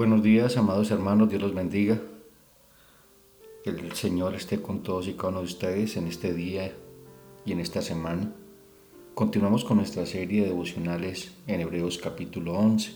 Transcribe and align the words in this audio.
Buenos 0.00 0.22
días, 0.22 0.56
amados 0.56 0.90
hermanos, 0.90 1.28
Dios 1.28 1.42
los 1.42 1.54
bendiga. 1.54 2.00
El 3.66 3.92
Señor 3.92 4.34
esté 4.34 4.62
con 4.62 4.82
todos 4.82 5.06
y 5.08 5.12
con 5.12 5.36
ustedes 5.36 5.98
en 5.98 6.06
este 6.06 6.32
día 6.32 6.72
y 7.44 7.52
en 7.52 7.60
esta 7.60 7.82
semana. 7.82 8.32
Continuamos 9.12 9.62
con 9.62 9.76
nuestra 9.76 10.06
serie 10.06 10.40
de 10.40 10.48
devocionales 10.48 11.34
en 11.46 11.60
Hebreos 11.60 11.98
capítulo 11.98 12.54
11. 12.54 12.92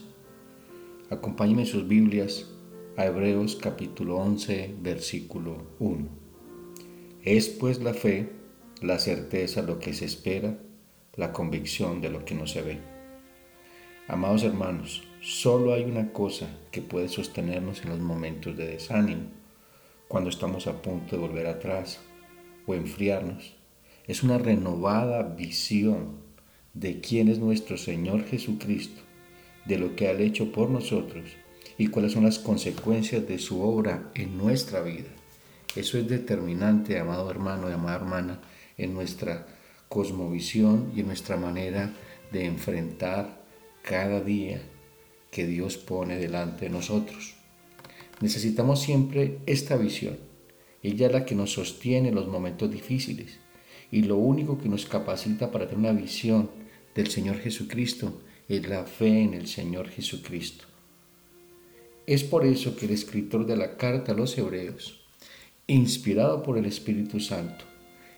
Acompáñenme 1.10 1.66
sus 1.66 1.86
Biblias 1.86 2.48
a 2.96 3.04
Hebreos 3.04 3.56
capítulo 3.56 4.16
11, 4.16 4.74
versículo 4.80 5.58
1. 5.80 6.08
Es 7.22 7.50
pues 7.50 7.82
la 7.82 7.92
fe, 7.92 8.30
la 8.80 8.98
certeza 8.98 9.60
de 9.60 9.66
lo 9.66 9.78
que 9.78 9.92
se 9.92 10.06
espera, 10.06 10.58
la 11.16 11.34
convicción 11.34 12.00
de 12.00 12.08
lo 12.08 12.24
que 12.24 12.34
no 12.34 12.46
se 12.46 12.62
ve. 12.62 13.03
Amados 14.06 14.42
hermanos, 14.42 15.02
Solo 15.24 15.72
hay 15.72 15.84
una 15.84 16.12
cosa 16.12 16.46
que 16.70 16.82
puede 16.82 17.08
sostenernos 17.08 17.82
en 17.82 17.88
los 17.88 17.98
momentos 17.98 18.54
de 18.58 18.66
desánimo, 18.66 19.22
cuando 20.06 20.28
estamos 20.28 20.66
a 20.66 20.82
punto 20.82 21.16
de 21.16 21.22
volver 21.22 21.46
atrás 21.46 21.98
o 22.66 22.74
enfriarnos. 22.74 23.54
Es 24.06 24.22
una 24.22 24.36
renovada 24.36 25.22
visión 25.22 26.16
de 26.74 27.00
quién 27.00 27.28
es 27.28 27.38
nuestro 27.38 27.78
Señor 27.78 28.26
Jesucristo, 28.26 29.00
de 29.64 29.78
lo 29.78 29.96
que 29.96 30.08
ha 30.08 30.12
hecho 30.12 30.52
por 30.52 30.68
nosotros 30.68 31.24
y 31.78 31.86
cuáles 31.86 32.12
son 32.12 32.24
las 32.24 32.38
consecuencias 32.38 33.26
de 33.26 33.38
su 33.38 33.62
obra 33.62 34.10
en 34.14 34.36
nuestra 34.36 34.82
vida. 34.82 35.08
Eso 35.74 35.96
es 35.96 36.06
determinante, 36.06 36.98
amado 36.98 37.30
hermano 37.30 37.70
y 37.70 37.72
amada 37.72 37.96
hermana, 37.96 38.40
en 38.76 38.92
nuestra 38.92 39.46
cosmovisión 39.88 40.92
y 40.94 41.00
en 41.00 41.06
nuestra 41.06 41.38
manera 41.38 41.94
de 42.30 42.44
enfrentar 42.44 43.42
cada 43.84 44.20
día 44.20 44.62
que 45.30 45.46
Dios 45.46 45.76
pone 45.76 46.16
delante 46.16 46.64
de 46.64 46.70
nosotros. 46.70 47.34
Necesitamos 48.20 48.80
siempre 48.80 49.38
esta 49.46 49.76
visión. 49.76 50.16
Ella 50.82 51.06
es 51.06 51.12
la 51.12 51.24
que 51.26 51.34
nos 51.34 51.52
sostiene 51.52 52.08
en 52.08 52.14
los 52.14 52.26
momentos 52.26 52.70
difíciles 52.70 53.38
y 53.90 54.02
lo 54.02 54.16
único 54.16 54.58
que 54.58 54.68
nos 54.68 54.86
capacita 54.86 55.50
para 55.50 55.66
tener 55.66 55.90
una 55.90 56.00
visión 56.00 56.50
del 56.94 57.08
Señor 57.08 57.38
Jesucristo 57.38 58.22
es 58.48 58.66
la 58.66 58.84
fe 58.84 59.22
en 59.22 59.34
el 59.34 59.46
Señor 59.46 59.88
Jesucristo. 59.88 60.64
Es 62.06 62.24
por 62.24 62.46
eso 62.46 62.76
que 62.76 62.86
el 62.86 62.92
escritor 62.92 63.46
de 63.46 63.56
la 63.56 63.76
carta 63.76 64.12
a 64.12 64.14
los 64.14 64.36
Hebreos, 64.36 65.04
inspirado 65.66 66.42
por 66.42 66.58
el 66.58 66.66
Espíritu 66.66 67.20
Santo, 67.20 67.64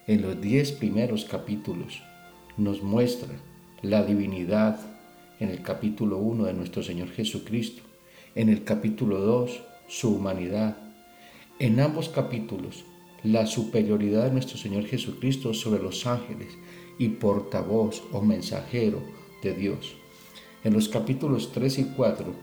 en 0.06 0.22
los 0.22 0.40
diez 0.40 0.72
primeros 0.72 1.24
capítulos, 1.24 2.02
nos 2.56 2.82
muestra 2.82 3.34
la 3.82 4.04
divinidad 4.04 4.95
en 5.40 5.50
el 5.50 5.62
capítulo 5.62 6.18
1 6.18 6.44
de 6.44 6.54
nuestro 6.54 6.82
Señor 6.82 7.10
Jesucristo, 7.10 7.82
en 8.34 8.48
el 8.48 8.64
capítulo 8.64 9.20
2 9.20 9.60
su 9.88 10.14
humanidad. 10.14 10.76
En 11.58 11.80
ambos 11.80 12.08
capítulos 12.08 12.84
la 13.22 13.46
superioridad 13.46 14.24
de 14.24 14.32
nuestro 14.32 14.56
Señor 14.56 14.84
Jesucristo 14.86 15.52
sobre 15.54 15.82
los 15.82 16.06
ángeles 16.06 16.48
y 16.98 17.08
portavoz 17.08 18.02
o 18.12 18.22
mensajero 18.22 19.02
de 19.42 19.54
Dios. 19.54 19.94
En 20.64 20.74
los 20.74 20.88
capítulos 20.88 21.52
3 21.52 21.78
y 21.78 21.84
4 21.96 22.34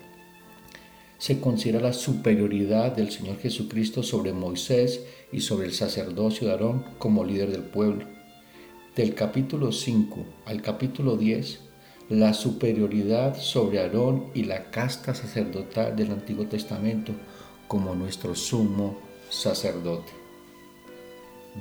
se 1.18 1.40
considera 1.40 1.80
la 1.80 1.94
superioridad 1.94 2.96
del 2.96 3.12
Señor 3.12 3.38
Jesucristo 3.38 4.04
sobre 4.04 4.34
Moisés 4.34 5.06
y 5.32 5.42
sobre 5.42 5.68
el 5.68 5.74
sacerdocio 5.74 6.48
de 6.48 6.54
Aarón 6.54 6.84
como 6.98 7.24
líder 7.24 7.52
del 7.52 7.64
pueblo. 7.64 8.06
Del 8.96 9.16
capítulo 9.16 9.72
5 9.72 10.26
al 10.46 10.62
capítulo 10.62 11.18
10 11.18 11.73
la 12.20 12.34
superioridad 12.34 13.36
sobre 13.38 13.80
Aarón 13.80 14.26
y 14.34 14.44
la 14.44 14.70
casta 14.72 15.16
sacerdotal 15.16 15.96
del 15.96 16.12
Antiguo 16.12 16.46
Testamento 16.46 17.14
como 17.68 17.96
nuestro 17.96 18.36
sumo 18.36 19.00
sacerdote. 19.30 20.12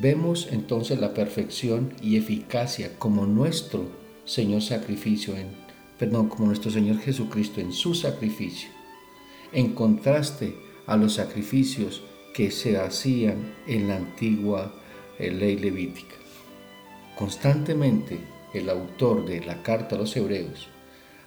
Vemos 0.01 0.49
entonces 0.51 0.99
la 0.99 1.15
perfección 1.15 1.95
y 2.03 2.17
eficacia 2.17 2.99
como 2.99 3.27
nuestro 3.27 3.87
Señor 4.25 4.63
sacrificio 4.63 5.37
en 5.37 5.63
perdón, 6.03 6.29
como 6.29 6.47
nuestro 6.47 6.69
Señor 6.73 6.99
Jesucristo 6.99 7.61
en 7.61 7.73
su 7.73 7.95
sacrificio, 7.95 8.69
en 9.53 9.73
contraste 9.73 10.53
a 10.87 10.97
los 10.97 11.15
sacrificios 11.15 12.03
que 12.35 12.51
se 12.51 12.77
hacían 12.77 13.55
en 13.69 13.87
la 13.87 13.99
antigua 13.99 14.75
eh, 15.21 15.31
ley 15.31 15.57
levítica. 15.57 16.17
Constantemente 17.17 18.19
el 18.55 18.69
autor 18.69 19.27
de 19.27 19.45
la 19.45 19.63
carta 19.63 19.97
a 19.97 19.99
los 19.99 20.17
hebreos, 20.17 20.69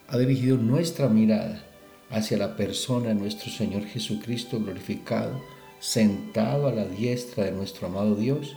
ha 0.08 0.18
dirigido 0.18 0.58
nuestra 0.58 1.10
mirada 1.10 1.66
hacia 2.10 2.38
la 2.38 2.56
persona 2.56 3.10
de 3.10 3.16
nuestro 3.16 3.52
Señor 3.52 3.86
Jesucristo 3.86 4.60
glorificado, 4.60 5.42
sentado 5.80 6.68
a 6.68 6.72
la 6.72 6.86
diestra 6.86 7.46
de 7.46 7.52
nuestro 7.52 7.88
amado 7.88 8.16
Dios, 8.16 8.56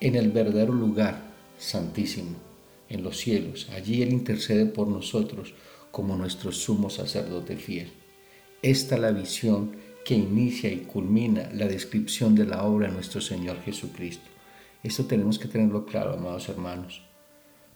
en 0.00 0.16
el 0.16 0.30
verdadero 0.32 0.72
lugar 0.72 1.22
santísimo, 1.56 2.36
en 2.88 3.02
los 3.02 3.18
cielos. 3.18 3.68
Allí 3.74 4.02
Él 4.02 4.12
intercede 4.12 4.66
por 4.66 4.88
nosotros 4.88 5.54
como 5.90 6.16
nuestro 6.16 6.50
sumo 6.50 6.90
sacerdote 6.90 7.56
fiel. 7.56 7.92
Esta 8.62 8.96
es 8.96 9.00
la 9.00 9.12
visión 9.12 9.76
que 10.04 10.14
inicia 10.14 10.70
y 10.70 10.78
culmina 10.78 11.48
la 11.52 11.66
descripción 11.66 12.34
de 12.34 12.46
la 12.46 12.64
obra 12.64 12.88
de 12.88 12.94
nuestro 12.94 13.20
Señor 13.20 13.62
Jesucristo. 13.62 14.28
Esto 14.82 15.04
tenemos 15.06 15.38
que 15.38 15.48
tenerlo 15.48 15.86
claro, 15.86 16.12
amados 16.14 16.48
hermanos 16.48 17.03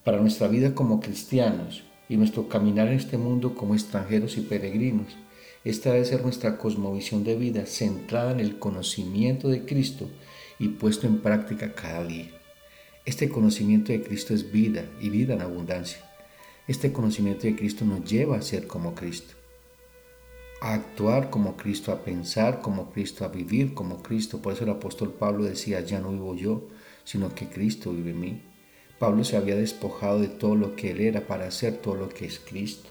para 0.08 0.22
nuestra 0.22 0.48
vida 0.48 0.74
como 0.74 1.00
cristianos 1.00 1.84
y 2.08 2.16
nuestro 2.16 2.48
caminar 2.48 2.88
en 2.88 2.94
este 2.94 3.18
mundo 3.18 3.54
como 3.54 3.74
extranjeros 3.74 4.38
y 4.38 4.40
peregrinos. 4.40 5.18
Esta 5.64 5.92
debe 5.92 6.06
ser 6.06 6.22
nuestra 6.22 6.56
cosmovisión 6.56 7.24
de 7.24 7.36
vida 7.36 7.66
centrada 7.66 8.32
en 8.32 8.40
el 8.40 8.58
conocimiento 8.58 9.50
de 9.50 9.66
Cristo 9.66 10.08
y 10.58 10.68
puesto 10.68 11.06
en 11.06 11.18
práctica 11.18 11.74
cada 11.74 12.06
día. 12.06 12.30
Este 13.04 13.28
conocimiento 13.28 13.92
de 13.92 14.02
Cristo 14.02 14.32
es 14.32 14.50
vida 14.50 14.86
y 14.98 15.10
vida 15.10 15.34
en 15.34 15.42
abundancia. 15.42 15.98
Este 16.66 16.90
conocimiento 16.90 17.42
de 17.42 17.54
Cristo 17.54 17.84
nos 17.84 18.02
lleva 18.10 18.38
a 18.38 18.40
ser 18.40 18.66
como 18.66 18.94
Cristo, 18.94 19.34
a 20.62 20.72
actuar 20.72 21.28
como 21.28 21.54
Cristo, 21.54 21.92
a 21.92 22.02
pensar 22.02 22.62
como 22.62 22.92
Cristo, 22.92 23.26
a 23.26 23.28
vivir 23.28 23.74
como 23.74 24.02
Cristo. 24.02 24.40
Por 24.40 24.54
eso 24.54 24.64
el 24.64 24.70
apóstol 24.70 25.12
Pablo 25.12 25.44
decía, 25.44 25.82
ya 25.82 26.00
no 26.00 26.12
vivo 26.12 26.34
yo, 26.34 26.66
sino 27.04 27.34
que 27.34 27.50
Cristo 27.50 27.92
vive 27.92 28.12
en 28.12 28.20
mí. 28.20 28.47
Pablo 28.98 29.22
se 29.22 29.36
había 29.36 29.54
despojado 29.54 30.18
de 30.18 30.26
todo 30.26 30.56
lo 30.56 30.74
que 30.74 30.90
él 30.90 31.00
era 31.00 31.26
para 31.26 31.46
hacer 31.46 31.76
todo 31.76 31.94
lo 31.94 32.08
que 32.08 32.24
es 32.24 32.40
Cristo. 32.40 32.88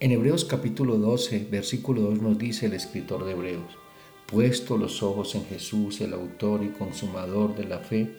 En 0.00 0.12
Hebreos 0.12 0.44
capítulo 0.44 0.98
12, 0.98 1.48
versículo 1.50 2.02
2 2.02 2.20
nos 2.20 2.38
dice 2.38 2.66
el 2.66 2.74
escritor 2.74 3.24
de 3.24 3.32
Hebreos, 3.32 3.78
puesto 4.26 4.76
los 4.76 5.02
ojos 5.02 5.34
en 5.34 5.46
Jesús, 5.46 6.02
el 6.02 6.12
autor 6.12 6.62
y 6.62 6.68
consumador 6.68 7.56
de 7.56 7.64
la 7.64 7.78
fe, 7.78 8.10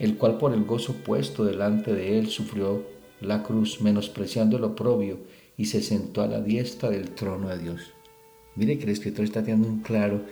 el 0.00 0.16
cual 0.16 0.38
por 0.38 0.52
el 0.52 0.64
gozo 0.64 0.94
puesto 1.04 1.44
delante 1.44 1.94
de 1.94 2.18
él 2.18 2.26
sufrió 2.26 2.84
la 3.20 3.44
cruz, 3.44 3.80
menospreciando 3.80 4.56
el 4.56 4.64
oprobio, 4.64 5.18
y 5.56 5.66
se 5.66 5.80
sentó 5.80 6.22
a 6.22 6.26
la 6.26 6.40
diestra 6.40 6.90
del 6.90 7.10
trono 7.10 7.50
de 7.50 7.58
Dios. 7.58 7.92
Mire 8.56 8.78
que 8.78 8.84
el 8.84 8.90
escritor 8.90 9.24
está 9.24 9.44
teniendo 9.44 9.68
un 9.68 9.82
claro 9.82 10.22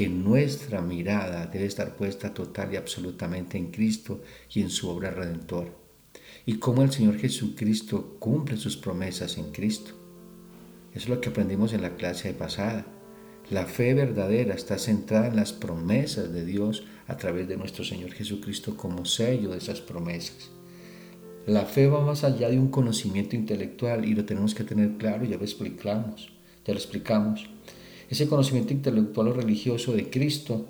que 0.00 0.08
nuestra 0.08 0.80
mirada 0.80 1.44
debe 1.44 1.66
estar 1.66 1.94
puesta 1.94 2.32
total 2.32 2.72
y 2.72 2.76
absolutamente 2.76 3.58
en 3.58 3.70
Cristo 3.70 4.22
y 4.50 4.62
en 4.62 4.70
su 4.70 4.88
obra 4.88 5.10
redentora. 5.10 5.72
Y 6.46 6.54
cómo 6.54 6.80
el 6.82 6.90
Señor 6.90 7.18
Jesucristo 7.18 8.16
cumple 8.18 8.56
sus 8.56 8.78
promesas 8.78 9.36
en 9.36 9.52
Cristo. 9.52 9.90
Eso 10.94 11.00
es 11.00 11.08
lo 11.10 11.20
que 11.20 11.28
aprendimos 11.28 11.74
en 11.74 11.82
la 11.82 11.96
clase 11.96 12.28
de 12.28 12.34
pasada. 12.34 12.86
La 13.50 13.66
fe 13.66 13.92
verdadera 13.92 14.54
está 14.54 14.78
centrada 14.78 15.26
en 15.26 15.36
las 15.36 15.52
promesas 15.52 16.32
de 16.32 16.46
Dios 16.46 16.84
a 17.06 17.18
través 17.18 17.46
de 17.46 17.58
nuestro 17.58 17.84
Señor 17.84 18.12
Jesucristo 18.12 18.78
como 18.78 19.04
sello 19.04 19.50
de 19.50 19.58
esas 19.58 19.82
promesas. 19.82 20.50
La 21.46 21.66
fe 21.66 21.88
va 21.88 22.00
más 22.00 22.24
allá 22.24 22.48
de 22.48 22.58
un 22.58 22.70
conocimiento 22.70 23.36
intelectual 23.36 24.06
y 24.06 24.14
lo 24.14 24.24
tenemos 24.24 24.54
que 24.54 24.64
tener 24.64 24.96
claro, 24.96 25.26
ya 25.26 25.36
lo 25.36 25.44
explicamos, 25.44 26.32
ya 26.64 26.72
lo 26.72 26.78
explicamos. 26.78 27.50
Ese 28.10 28.26
conocimiento 28.26 28.72
intelectual 28.72 29.28
o 29.28 29.32
religioso 29.32 29.92
de 29.92 30.10
Cristo 30.10 30.66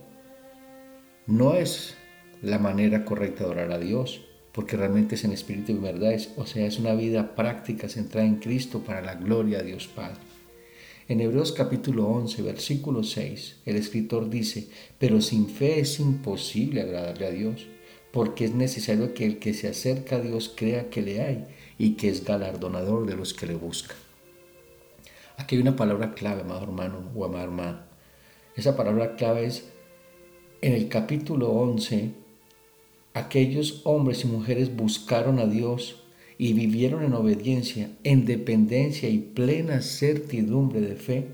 no 1.27 1.55
es 1.55 1.95
la 2.43 2.59
manera 2.59 3.07
correcta 3.07 3.45
de 3.45 3.51
orar 3.51 3.73
a 3.73 3.79
Dios, 3.79 4.21
porque 4.53 4.77
realmente 4.77 5.15
es 5.15 5.25
en 5.25 5.33
espíritu 5.33 5.73
y 5.73 5.77
verdad, 5.77 6.21
o 6.37 6.45
sea, 6.45 6.67
es 6.67 6.79
una 6.79 6.93
vida 6.93 7.35
práctica 7.35 7.89
centrada 7.89 8.27
en 8.27 8.37
Cristo 8.37 8.81
para 8.81 9.01
la 9.01 9.15
gloria 9.15 9.59
de 9.59 9.69
Dios 9.69 9.89
Padre. 9.89 10.21
En 11.09 11.23
Hebreos 11.23 11.53
capítulo 11.53 12.07
11, 12.09 12.43
versículo 12.43 13.03
6, 13.03 13.61
el 13.65 13.77
escritor 13.77 14.29
dice, 14.29 14.69
pero 14.99 15.23
sin 15.23 15.49
fe 15.49 15.81
es 15.81 15.99
imposible 15.99 16.83
agradarle 16.83 17.27
a 17.27 17.31
Dios, 17.31 17.67
porque 18.13 18.45
es 18.45 18.55
necesario 18.55 19.15
que 19.15 19.25
el 19.25 19.39
que 19.39 19.55
se 19.55 19.69
acerca 19.69 20.17
a 20.17 20.21
Dios 20.21 20.53
crea 20.55 20.91
que 20.91 21.01
le 21.01 21.23
hay 21.23 21.47
y 21.79 21.93
que 21.93 22.11
es 22.11 22.23
galardonador 22.23 23.07
de 23.07 23.17
los 23.17 23.33
que 23.33 23.47
le 23.47 23.55
buscan. 23.55 23.97
Aquí 25.41 25.57
hay 25.57 25.63
una 25.63 25.75
palabra 25.75 26.13
clave, 26.13 26.43
amado 26.43 26.65
hermano 26.65 27.11
o 27.15 27.25
amada 27.25 27.45
hermana. 27.45 27.87
Esa 28.57 28.77
palabra 28.77 29.17
clave 29.17 29.47
es 29.47 29.65
en 30.61 30.75
el 30.75 30.89
capítulo 30.89 31.49
11, 31.53 32.11
aquellos 33.15 33.81
hombres 33.85 34.23
y 34.23 34.27
mujeres 34.27 34.77
buscaron 34.77 35.39
a 35.39 35.47
Dios 35.47 36.03
y 36.37 36.53
vivieron 36.53 37.05
en 37.05 37.15
obediencia, 37.15 37.89
en 38.05 38.27
dependencia 38.27 39.09
y 39.09 39.17
plena 39.17 39.81
certidumbre 39.81 40.83
de 40.83 40.97
fe, 40.97 41.29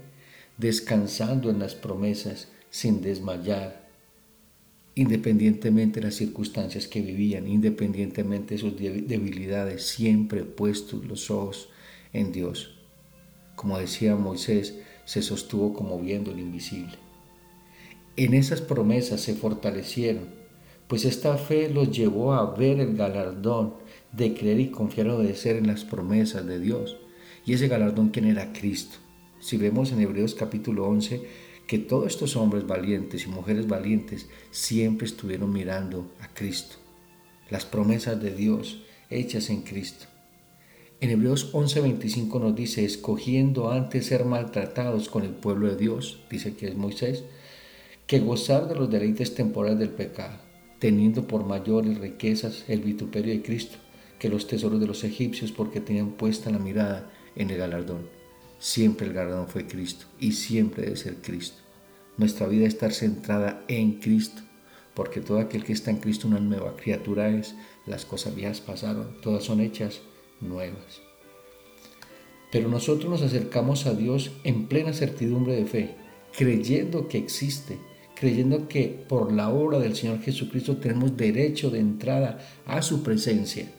descansando 0.56 1.50
en 1.50 1.58
las 1.58 1.74
promesas 1.74 2.48
sin 2.70 3.02
desmayar, 3.02 3.88
independientemente 4.94 5.98
de 5.98 6.06
las 6.06 6.14
circunstancias 6.14 6.86
que 6.86 7.00
vivían, 7.00 7.48
independientemente 7.48 8.54
de 8.54 8.60
sus 8.60 8.76
debilidades, 8.76 9.84
siempre 9.84 10.44
puestos 10.44 11.04
los 11.04 11.28
ojos 11.28 11.70
en 12.12 12.30
Dios. 12.30 12.75
Como 13.66 13.80
decía 13.80 14.14
Moisés, 14.14 14.76
se 15.06 15.22
sostuvo 15.22 15.74
como 15.74 15.98
viendo 15.98 16.30
el 16.30 16.38
invisible. 16.38 16.98
En 18.14 18.32
esas 18.32 18.60
promesas 18.60 19.20
se 19.20 19.34
fortalecieron, 19.34 20.28
pues 20.86 21.04
esta 21.04 21.36
fe 21.36 21.68
los 21.68 21.90
llevó 21.90 22.34
a 22.34 22.54
ver 22.54 22.78
el 22.78 22.96
galardón 22.96 23.74
de 24.12 24.34
creer 24.34 24.60
y 24.60 24.70
confiar 24.70 25.08
obedecer 25.08 25.56
en 25.56 25.66
las 25.66 25.82
promesas 25.82 26.46
de 26.46 26.60
Dios. 26.60 26.96
Y 27.44 27.54
ese 27.54 27.66
galardón, 27.66 28.10
¿quién 28.10 28.26
era 28.26 28.52
Cristo? 28.52 28.98
Si 29.40 29.56
vemos 29.56 29.90
en 29.90 30.00
Hebreos 30.00 30.36
capítulo 30.36 30.86
11 30.86 31.26
que 31.66 31.80
todos 31.80 32.06
estos 32.06 32.36
hombres 32.36 32.68
valientes 32.68 33.24
y 33.24 33.30
mujeres 33.30 33.66
valientes 33.66 34.28
siempre 34.52 35.08
estuvieron 35.08 35.52
mirando 35.52 36.12
a 36.20 36.32
Cristo. 36.32 36.76
Las 37.50 37.64
promesas 37.66 38.22
de 38.22 38.32
Dios 38.32 38.84
hechas 39.10 39.50
en 39.50 39.62
Cristo. 39.62 40.06
En 40.98 41.10
Hebreos 41.10 41.52
11:25 41.52 42.40
nos 42.40 42.54
dice, 42.54 42.82
escogiendo 42.86 43.70
antes 43.70 44.06
ser 44.06 44.24
maltratados 44.24 45.10
con 45.10 45.24
el 45.24 45.34
pueblo 45.34 45.68
de 45.68 45.76
Dios, 45.76 46.20
dice 46.30 46.56
que 46.56 46.68
es 46.68 46.74
Moisés, 46.74 47.24
que 48.06 48.20
gozar 48.20 48.66
de 48.66 48.76
los 48.76 48.90
deleites 48.90 49.34
temporales 49.34 49.78
del 49.78 49.90
pecado, 49.90 50.38
teniendo 50.78 51.26
por 51.26 51.44
mayores 51.44 51.98
riquezas 51.98 52.64
el 52.68 52.80
vituperio 52.80 53.34
de 53.34 53.42
Cristo 53.42 53.76
que 54.18 54.30
los 54.30 54.46
tesoros 54.46 54.80
de 54.80 54.86
los 54.86 55.04
egipcios 55.04 55.52
porque 55.52 55.82
tenían 55.82 56.12
puesta 56.12 56.50
la 56.50 56.58
mirada 56.58 57.10
en 57.34 57.50
el 57.50 57.58
galardón. 57.58 58.08
Siempre 58.58 59.06
el 59.06 59.12
galardón 59.12 59.48
fue 59.48 59.66
Cristo 59.66 60.06
y 60.18 60.32
siempre 60.32 60.84
debe 60.84 60.96
ser 60.96 61.16
Cristo. 61.16 61.58
Nuestra 62.16 62.46
vida 62.46 62.66
estar 62.66 62.94
centrada 62.94 63.62
en 63.68 64.00
Cristo, 64.00 64.40
porque 64.94 65.20
todo 65.20 65.40
aquel 65.40 65.62
que 65.62 65.74
está 65.74 65.90
en 65.90 65.98
Cristo 65.98 66.26
una 66.26 66.40
nueva 66.40 66.74
criatura 66.74 67.28
es. 67.28 67.54
Las 67.84 68.06
cosas 68.06 68.34
viejas 68.34 68.62
pasaron, 68.62 69.20
todas 69.20 69.44
son 69.44 69.60
hechas 69.60 70.00
nuevas. 70.40 71.00
Pero 72.52 72.68
nosotros 72.68 73.10
nos 73.10 73.22
acercamos 73.22 73.86
a 73.86 73.94
Dios 73.94 74.32
en 74.44 74.66
plena 74.66 74.92
certidumbre 74.92 75.54
de 75.54 75.66
fe, 75.66 75.94
creyendo 76.36 77.08
que 77.08 77.18
existe, 77.18 77.78
creyendo 78.14 78.68
que 78.68 78.88
por 79.08 79.32
la 79.32 79.50
obra 79.50 79.78
del 79.78 79.96
Señor 79.96 80.20
Jesucristo 80.20 80.76
tenemos 80.76 81.16
derecho 81.16 81.70
de 81.70 81.80
entrada 81.80 82.38
a 82.64 82.82
su 82.82 83.02
presencia, 83.02 83.70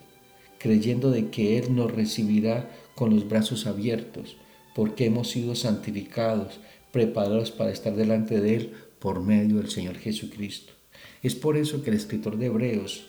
creyendo 0.59 1.12
de 1.12 1.30
que 1.30 1.57
Él 1.57 1.75
nos 1.75 1.92
recibirá 1.92 2.69
con 2.95 3.13
los 3.13 3.27
brazos 3.27 3.68
abiertos, 3.68 4.38
porque 4.75 5.06
hemos 5.06 5.30
sido 5.30 5.56
santificados, 5.56 6.60
preparados 6.92 7.51
para 7.51 7.71
estar 7.71 7.95
delante 7.95 8.39
de 8.42 8.56
Él 8.56 8.74
por 9.00 9.21
medio 9.21 9.57
del 9.57 9.69
Señor 9.69 9.98
Jesucristo. 9.98 10.74
Es 11.24 11.36
por 11.36 11.57
eso 11.57 11.83
que 11.83 11.89
el 11.89 11.95
escritor 11.98 12.38
de 12.38 12.48
Hebreos 12.48 13.07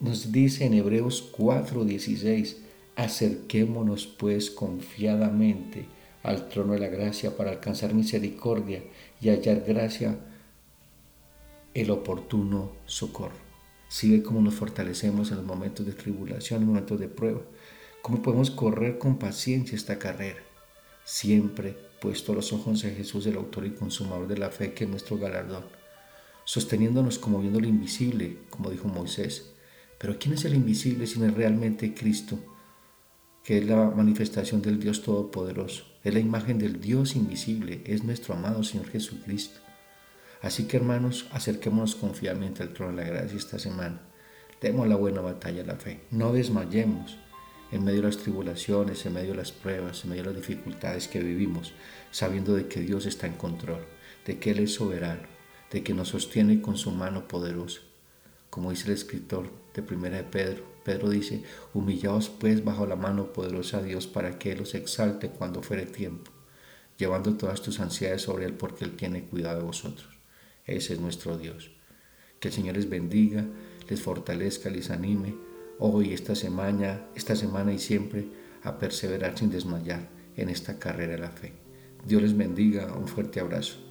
nos 0.00 0.32
dice 0.32 0.64
en 0.64 0.74
Hebreos 0.74 1.32
4:16, 1.36 2.56
acerquémonos 2.98 4.08
pues 4.08 4.50
confiadamente 4.50 5.86
al 6.24 6.48
trono 6.48 6.72
de 6.72 6.80
la 6.80 6.88
gracia 6.88 7.36
para 7.36 7.52
alcanzar 7.52 7.94
misericordia 7.94 8.82
y 9.20 9.28
hallar 9.28 9.60
gracia 9.60 10.18
el 11.74 11.92
oportuno 11.92 12.72
socorro. 12.86 13.36
Si 13.88 14.10
ve 14.10 14.24
cómo 14.24 14.42
nos 14.42 14.54
fortalecemos 14.54 15.30
en 15.30 15.36
los 15.36 15.46
momentos 15.46 15.86
de 15.86 15.92
tribulación, 15.92 16.60
en 16.60 16.66
los 16.66 16.74
momentos 16.74 16.98
de 16.98 17.06
prueba, 17.06 17.40
cómo 18.02 18.20
podemos 18.20 18.50
correr 18.50 18.98
con 18.98 19.16
paciencia 19.16 19.76
esta 19.76 20.00
carrera, 20.00 20.40
siempre 21.04 21.76
puesto 22.00 22.34
los 22.34 22.52
ojos 22.52 22.82
en 22.82 22.96
Jesús, 22.96 23.26
el 23.28 23.36
autor 23.36 23.64
y 23.66 23.70
consumador 23.70 24.26
de 24.26 24.38
la 24.38 24.50
fe, 24.50 24.72
que 24.72 24.84
es 24.84 24.90
nuestro 24.90 25.18
galardón, 25.18 25.64
sosteniéndonos 26.42 27.20
como 27.20 27.38
viendo 27.38 27.60
lo 27.60 27.68
invisible, 27.68 28.38
como 28.50 28.70
dijo 28.70 28.88
Moisés. 28.88 29.52
Pero 29.98 30.18
¿quién 30.18 30.34
es 30.34 30.44
el 30.44 30.54
invisible 30.54 31.06
si 31.06 31.20
no 31.20 31.26
es 31.26 31.34
realmente 31.34 31.94
Cristo? 31.94 32.40
Que 33.48 33.56
es 33.56 33.66
la 33.66 33.88
manifestación 33.88 34.60
del 34.60 34.78
Dios 34.78 35.00
Todopoderoso, 35.00 35.86
es 36.04 36.12
la 36.12 36.20
imagen 36.20 36.58
del 36.58 36.82
Dios 36.82 37.16
invisible, 37.16 37.80
es 37.86 38.04
nuestro 38.04 38.34
amado 38.34 38.62
Señor 38.62 38.90
Jesucristo. 38.90 39.58
Así 40.42 40.64
que 40.64 40.76
hermanos, 40.76 41.26
acerquémonos 41.32 41.94
confiadamente 41.94 42.62
al 42.62 42.74
trono 42.74 42.94
de 42.94 43.04
la 43.04 43.08
gracia 43.08 43.38
esta 43.38 43.58
semana. 43.58 44.02
Demos 44.60 44.86
la 44.86 44.96
buena 44.96 45.22
batalla 45.22 45.64
la 45.64 45.76
fe. 45.76 46.02
No 46.10 46.34
desmayemos 46.34 47.16
en 47.72 47.84
medio 47.84 48.02
de 48.02 48.08
las 48.08 48.18
tribulaciones, 48.18 49.06
en 49.06 49.14
medio 49.14 49.30
de 49.30 49.38
las 49.38 49.52
pruebas, 49.52 50.04
en 50.04 50.10
medio 50.10 50.24
de 50.24 50.34
las 50.34 50.46
dificultades 50.46 51.08
que 51.08 51.20
vivimos, 51.20 51.72
sabiendo 52.10 52.54
de 52.54 52.68
que 52.68 52.82
Dios 52.82 53.06
está 53.06 53.28
en 53.28 53.36
control, 53.36 53.80
de 54.26 54.38
que 54.38 54.50
Él 54.50 54.58
es 54.58 54.74
soberano, 54.74 55.26
de 55.72 55.82
que 55.82 55.94
nos 55.94 56.08
sostiene 56.08 56.60
con 56.60 56.76
su 56.76 56.90
mano 56.90 57.26
poderosa. 57.26 57.80
Como 58.50 58.70
dice 58.70 58.86
el 58.86 58.94
escritor 58.94 59.50
de 59.74 59.82
Primera 59.82 60.16
de 60.16 60.24
Pedro, 60.24 60.64
Pedro 60.84 61.10
dice, 61.10 61.42
humillaos 61.74 62.30
pues 62.30 62.64
bajo 62.64 62.86
la 62.86 62.96
mano 62.96 63.32
poderosa 63.32 63.82
de 63.82 63.88
Dios 63.88 64.06
para 64.06 64.38
que 64.38 64.52
Él 64.52 64.62
os 64.62 64.74
exalte 64.74 65.28
cuando 65.28 65.62
fuere 65.62 65.84
tiempo, 65.84 66.30
llevando 66.96 67.34
todas 67.34 67.60
tus 67.60 67.80
ansiedades 67.80 68.22
sobre 68.22 68.46
Él 68.46 68.54
porque 68.54 68.84
Él 68.84 68.96
tiene 68.96 69.24
cuidado 69.24 69.58
de 69.58 69.64
vosotros. 69.64 70.08
Ese 70.64 70.94
es 70.94 71.00
nuestro 71.00 71.36
Dios. 71.36 71.70
Que 72.40 72.48
el 72.48 72.54
Señor 72.54 72.76
les 72.76 72.88
bendiga, 72.88 73.44
les 73.88 74.00
fortalezca, 74.00 74.70
les 74.70 74.90
anime 74.90 75.34
hoy, 75.78 76.12
esta 76.12 76.34
semana, 76.34 77.06
esta 77.14 77.36
semana 77.36 77.72
y 77.72 77.78
siempre 77.78 78.26
a 78.62 78.78
perseverar 78.78 79.38
sin 79.38 79.50
desmayar 79.50 80.08
en 80.36 80.48
esta 80.48 80.78
carrera 80.78 81.12
de 81.12 81.18
la 81.18 81.30
fe. 81.30 81.52
Dios 82.04 82.22
les 82.22 82.36
bendiga, 82.36 82.92
un 82.94 83.08
fuerte 83.08 83.40
abrazo. 83.40 83.87